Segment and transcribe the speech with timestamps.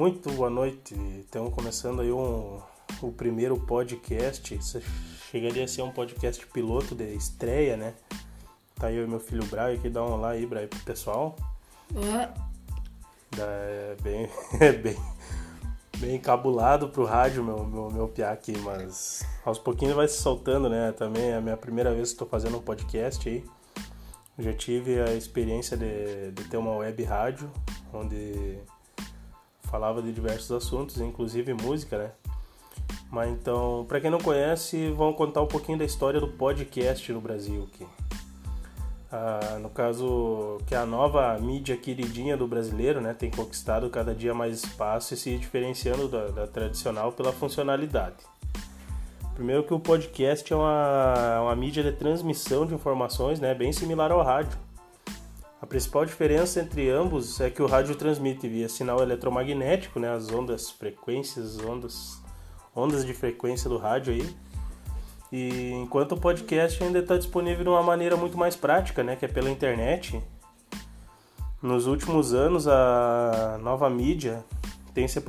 [0.00, 0.94] Muito boa noite.
[1.18, 2.58] Estamos começando aí um,
[3.02, 4.54] o primeiro podcast.
[4.54, 4.80] Isso
[5.30, 7.92] chegaria a ser um podcast piloto de estreia, né?
[8.76, 11.36] Tá eu e meu filho Braio aqui, dá um olá aí, Braio, pro pessoal.
[11.94, 12.32] Olá.
[13.36, 14.96] Da, é bem, é bem,
[15.98, 20.70] bem encabulado pro rádio, meu, meu, meu piá aqui, mas aos pouquinhos vai se soltando,
[20.70, 20.92] né?
[20.92, 23.44] Também é a minha primeira vez que estou fazendo um podcast aí.
[24.38, 27.50] Já tive a experiência de, de ter uma web rádio,
[27.92, 28.58] onde
[29.70, 32.10] falava de diversos assuntos, inclusive música, né?
[33.10, 37.20] Mas então, para quem não conhece, vamos contar um pouquinho da história do podcast no
[37.20, 37.86] Brasil aqui.
[39.12, 44.14] Ah, no caso, que é a nova mídia queridinha do brasileiro, né, tem conquistado cada
[44.14, 48.16] dia mais espaço e se diferenciando da, da tradicional pela funcionalidade.
[49.34, 54.12] Primeiro que o podcast é uma, uma mídia de transmissão de informações, né, bem similar
[54.12, 54.56] ao rádio.
[55.70, 60.68] Principal diferença entre ambos é que o rádio transmite via sinal eletromagnético, né, as ondas,
[60.68, 62.20] frequências, ondas,
[62.74, 64.36] ondas de frequência do rádio aí,
[65.30, 69.24] e enquanto o podcast ainda está disponível de uma maneira muito mais prática, né, que
[69.24, 70.20] é pela internet.
[71.62, 74.44] Nos últimos anos a nova mídia
[74.92, 75.22] tem se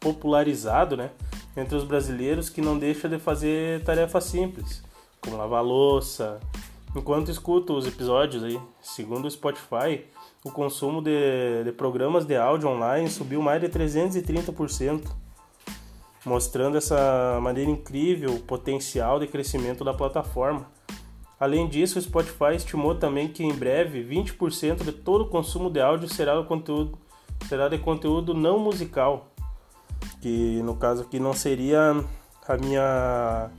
[0.00, 1.12] popularizado, né,
[1.56, 4.82] entre os brasileiros que não deixa de fazer tarefas simples,
[5.20, 6.40] como lavar louça.
[6.98, 10.04] Enquanto escuto os episódios aí, segundo o Spotify,
[10.44, 15.08] o consumo de, de programas de áudio online subiu mais de 330%
[16.24, 20.66] mostrando essa maneira incrível o potencial de crescimento da plataforma.
[21.38, 25.80] Além disso, o Spotify estimou também que em breve 20% de todo o consumo de
[25.80, 26.98] áudio será, conteúdo,
[27.48, 29.28] será de conteúdo não musical,
[30.20, 32.04] que no caso aqui não seria
[32.48, 33.50] a minha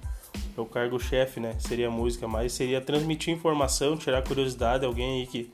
[0.57, 1.55] o cargo-chefe, né?
[1.59, 5.51] Seria música, mas seria transmitir informação, tirar curiosidade, alguém aí que,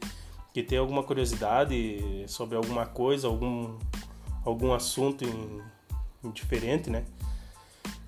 [0.53, 3.77] que tem alguma curiosidade sobre alguma coisa, algum,
[4.43, 7.03] algum assunto em, diferente, né?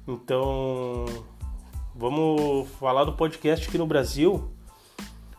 [0.08, 1.06] Então,
[1.96, 4.50] vamos falar do podcast aqui no Brasil.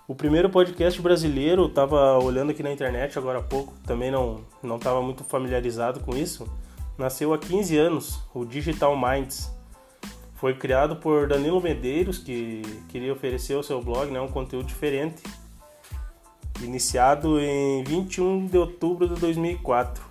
[0.07, 4.41] O primeiro podcast brasileiro, eu tava olhando aqui na internet agora há pouco, também não
[4.63, 6.49] não estava muito familiarizado com isso.
[6.97, 9.58] Nasceu há 15 anos, o Digital Minds.
[10.39, 15.21] Foi criado por Danilo Medeiros, que queria oferecer ao seu blog né, um conteúdo diferente.
[16.63, 20.03] Iniciado em 21 de outubro de 2004.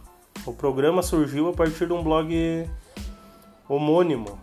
[0.45, 2.69] O programa surgiu a partir de um blog
[3.69, 4.37] homônimo,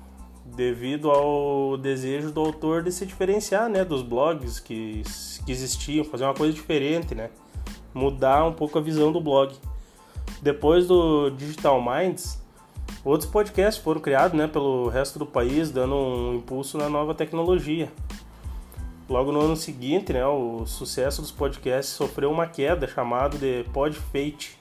[0.44, 5.02] devido ao desejo do autor de se diferenciar né, dos blogs que,
[5.44, 7.28] que existiam, fazer uma coisa diferente, né?
[7.92, 9.54] mudar um pouco a visão do blog.
[10.42, 12.42] Depois do Digital Minds,
[13.04, 17.92] outros podcasts foram criados né, pelo resto do país, dando um impulso na nova tecnologia.
[19.08, 24.58] Logo no ano seguinte, né, o sucesso dos podcasts sofreu uma queda chamada de Podfate,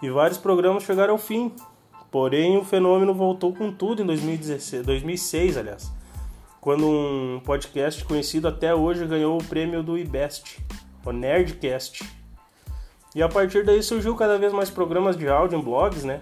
[0.00, 1.52] e vários programas chegaram ao fim.
[2.10, 5.92] Porém, o fenômeno voltou com tudo em 2016, 2006, aliás,
[6.60, 10.64] quando um podcast conhecido até hoje ganhou o prêmio do IBEST,
[11.04, 12.08] o Nerdcast.
[13.14, 16.20] E a partir daí surgiu cada vez mais programas de áudio em blogs, né?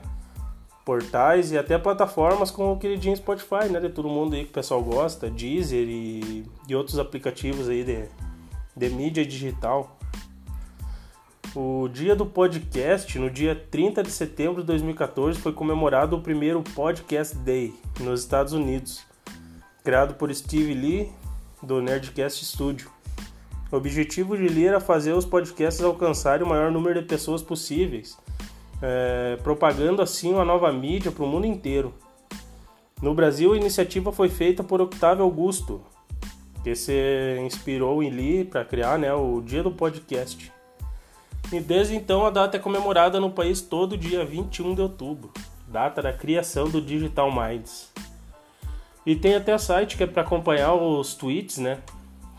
[0.86, 3.80] Portais e até plataformas como o queridinho Spotify, né?
[3.80, 8.04] De todo mundo aí que o pessoal gosta, Deezer e, e outros aplicativos aí de,
[8.76, 9.98] de mídia digital.
[11.56, 16.62] O dia do podcast, no dia 30 de setembro de 2014, foi comemorado o primeiro
[16.62, 19.02] Podcast Day nos Estados Unidos,
[19.82, 21.10] criado por Steve Lee
[21.60, 22.92] do Nerdcast Studio.
[23.72, 28.16] O objetivo de Lee era fazer os podcasts alcançarem o maior número de pessoas possíveis,
[28.82, 31.94] é, propagando assim uma nova mídia para o mundo inteiro.
[33.00, 35.82] No Brasil, a iniciativa foi feita por Octavio Augusto,
[36.64, 40.52] que se inspirou em Lee para criar né, o Dia do Podcast.
[41.52, 45.30] E desde então a data é comemorada no país todo dia 21 de outubro,
[45.68, 47.92] data da criação do Digital Minds.
[49.04, 51.78] E tem até site que é para acompanhar os tweets, né?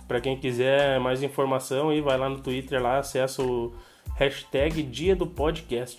[0.07, 3.73] Para quem quiser mais informação, aí vai lá no Twitter lá, acessa o
[4.17, 5.97] hashtag Dia do Podcast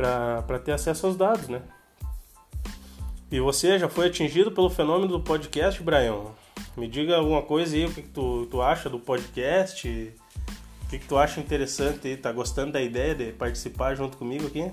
[0.00, 1.62] para ter acesso aos dados, né?
[3.30, 6.26] E você já foi atingido pelo fenômeno do podcast, Brian?
[6.76, 10.16] Me diga alguma coisa aí, o que, que tu, tu acha do podcast?
[10.90, 12.16] que, que tu acha interessante aí?
[12.16, 14.70] Tá gostando da ideia de participar junto comigo aqui?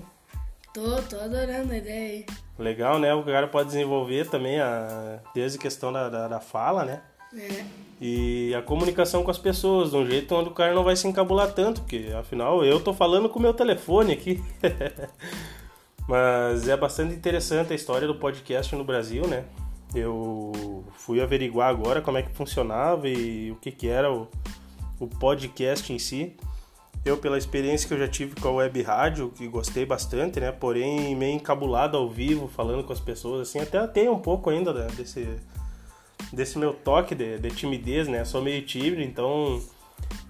[0.74, 2.26] Tô, tô adorando a ideia aí.
[2.58, 3.14] Legal, né?
[3.14, 7.02] O cara pode desenvolver também a, desde a questão da, da, da fala, né?
[7.34, 7.64] É.
[8.00, 11.08] E a comunicação com as pessoas, de um jeito onde o cara não vai se
[11.08, 14.42] encabular tanto, porque afinal eu tô falando com o meu telefone aqui.
[16.08, 19.44] Mas é bastante interessante a história do podcast no Brasil, né?
[19.94, 24.28] Eu fui averiguar agora como é que funcionava e o que, que era o,
[25.00, 26.34] o podcast em si.
[27.04, 30.52] eu pela experiência que eu já tive com a web rádio, que gostei bastante, né?
[30.52, 34.72] Porém, meio encabulado ao vivo, falando com as pessoas, assim, até tenho um pouco ainda
[34.72, 35.28] né, desse,
[36.32, 38.24] desse meu toque de, de timidez, né?
[38.24, 39.60] Sou meio tímido, então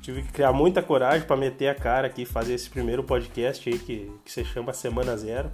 [0.00, 3.78] tive que criar muita coragem para meter a cara aqui fazer esse primeiro podcast aí
[3.78, 5.50] que, que se chama Semana Zero.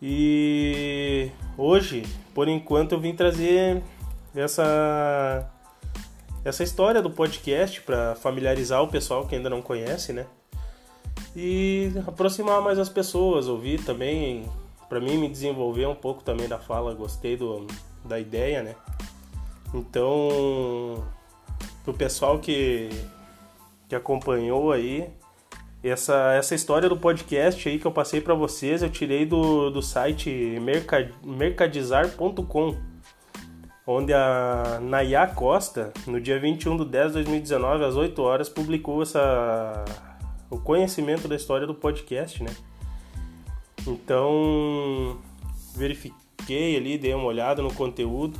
[0.00, 3.82] E hoje, por enquanto, eu vim trazer
[4.34, 5.50] essa
[6.44, 10.26] essa história do podcast para familiarizar o pessoal que ainda não conhece, né?
[11.36, 14.48] E aproximar mais as pessoas, ouvir também,
[14.88, 17.66] para mim me desenvolver um pouco também da fala, gostei do,
[18.04, 18.74] da ideia, né?
[19.74, 21.04] Então,
[21.84, 22.88] pro pessoal que,
[23.88, 25.08] que acompanhou aí,
[25.82, 29.82] essa, essa história do podcast aí que eu passei para vocês, eu tirei do, do
[29.82, 30.58] site
[31.24, 32.76] mercadizar.com
[33.86, 39.00] onde a Nayá Costa, no dia 21 de 10 de 2019, às 8 horas, publicou
[39.00, 39.84] essa,
[40.50, 42.54] o conhecimento da história do podcast, né?
[43.86, 45.16] Então,
[45.74, 48.38] verifiquei ali, dei uma olhada no conteúdo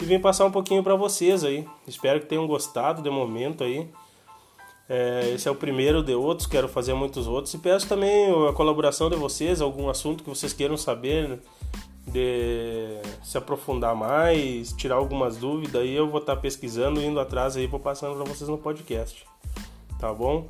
[0.00, 1.66] e vim passar um pouquinho para vocês aí.
[1.86, 3.88] Espero que tenham gostado de momento aí.
[4.88, 8.52] É, esse é o primeiro de outros, quero fazer muitos outros e peço também a
[8.54, 11.38] colaboração de vocês, algum assunto que vocês queiram saber, né?
[12.06, 17.54] de se aprofundar mais, tirar algumas dúvidas, aí eu vou estar tá pesquisando, indo atrás
[17.56, 19.26] aí, vou passando para vocês no podcast.
[19.98, 20.48] Tá bom?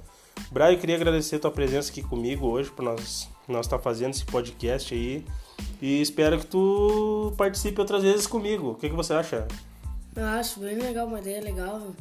[0.55, 4.25] Eu queria agradecer a tua presença aqui comigo hoje para nós nós tá fazendo esse
[4.25, 5.25] podcast aí
[5.81, 8.71] e espero que tu participe outras vezes comigo.
[8.71, 9.47] O que, que você acha?
[10.15, 11.95] Eu acho bem legal, uma ideia legal.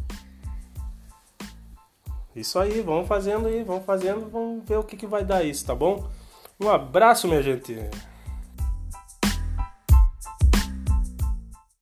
[2.36, 5.66] Isso aí, vamos fazendo aí, vamos fazendo, vamos ver o que, que vai dar isso,
[5.66, 6.08] tá bom?
[6.60, 7.76] Um abraço, minha gente.